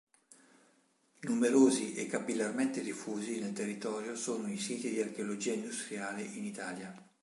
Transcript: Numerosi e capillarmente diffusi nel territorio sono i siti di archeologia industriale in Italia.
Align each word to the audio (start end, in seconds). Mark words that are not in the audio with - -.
Numerosi 1.19 1.93
e 1.93 2.07
capillarmente 2.07 2.81
diffusi 2.81 3.37
nel 3.39 3.53
territorio 3.53 4.15
sono 4.15 4.51
i 4.51 4.57
siti 4.57 4.89
di 4.89 4.99
archeologia 4.99 5.53
industriale 5.53 6.23
in 6.23 6.43
Italia. 6.43 7.09